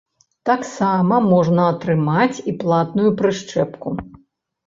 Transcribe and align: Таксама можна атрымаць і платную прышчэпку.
Таксама 0.49 1.17
можна 1.33 1.67
атрымаць 1.73 2.37
і 2.51 2.55
платную 2.63 3.09
прышчэпку. 3.19 3.89